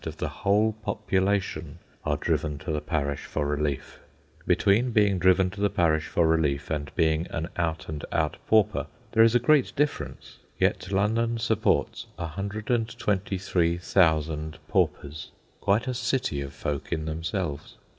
of 0.03 0.17
the 0.17 0.29
whole 0.41 0.71
population 0.81 1.77
are 2.03 2.17
driven 2.17 2.57
to 2.57 2.71
the 2.71 2.81
parish 2.81 3.25
for 3.25 3.45
relief. 3.45 3.99
Between 4.47 4.89
being 4.89 5.19
driven 5.19 5.51
to 5.51 5.61
the 5.61 5.69
parish 5.69 6.07
for 6.07 6.25
relief 6.27 6.71
and 6.71 6.89
being 6.95 7.27
an 7.29 7.49
out 7.55 7.87
and 7.87 8.03
out 8.11 8.37
pauper 8.47 8.87
there 9.11 9.21
is 9.21 9.35
a 9.35 9.39
great 9.39 9.71
difference, 9.75 10.39
yet 10.57 10.91
London 10.91 11.37
supports 11.37 12.07
123,000 12.15 14.57
paupers, 14.67 15.29
quite 15.59 15.87
a 15.87 15.93
city 15.93 16.41
of 16.41 16.51
folk 16.51 16.91
in 16.91 17.05
themselves. 17.05 17.75